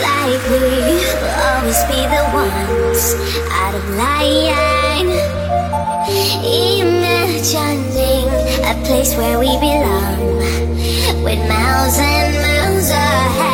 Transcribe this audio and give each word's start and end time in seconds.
like 0.00 0.42
we 0.50 0.58
will 0.58 1.34
always 1.48 1.80
be 1.90 2.00
the 2.14 2.22
ones 2.32 3.02
out 3.50 3.74
of 3.74 3.84
line. 3.96 5.10
Imagining 6.78 8.28
a 8.64 8.74
place 8.86 9.16
where 9.16 9.38
we 9.38 9.50
belong, 9.58 10.38
with 11.24 11.40
miles 11.48 11.98
and 11.98 12.34
miles 12.42 12.90
ahead. 12.90 13.47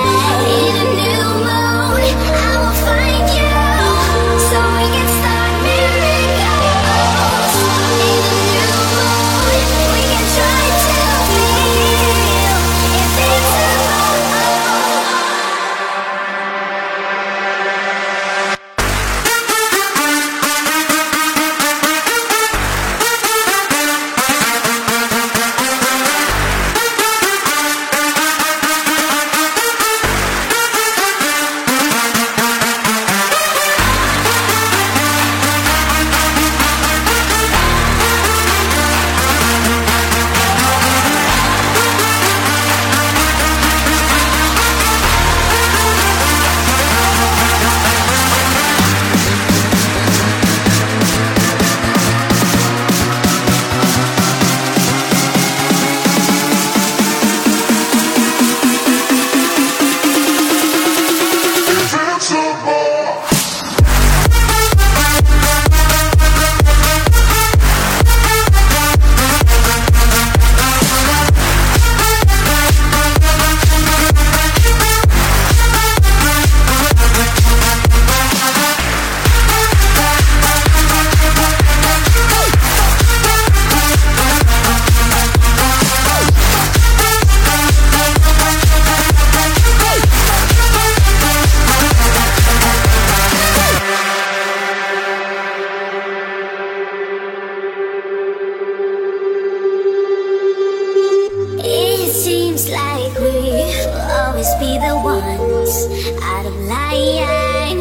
Always 104.44 104.60
be 104.60 104.78
the 104.78 104.94
ones 104.96 105.74
out 106.22 106.46
of 106.46 106.54
line. 106.68 107.80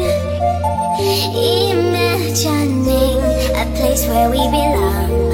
Imagining 1.36 3.18
a 3.54 3.64
place 3.76 4.06
where 4.06 4.30
we 4.30 4.38
belong, 4.38 5.28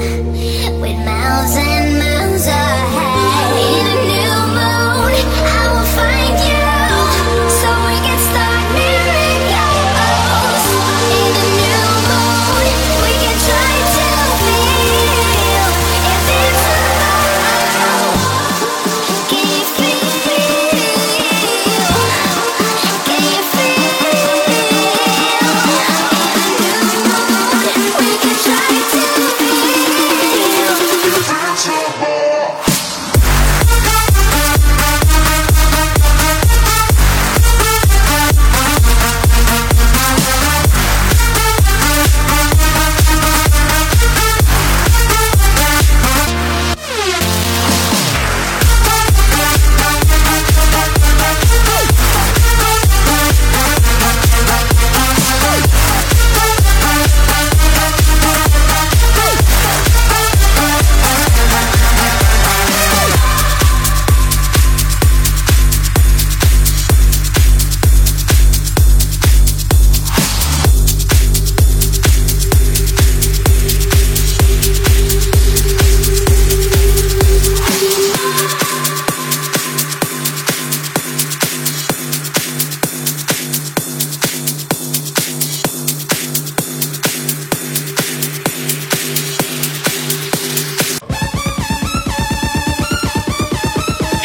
with 0.81 0.99
mouths 1.05 1.57
and 1.57 1.80